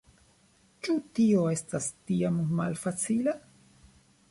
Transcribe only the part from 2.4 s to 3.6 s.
malfacila?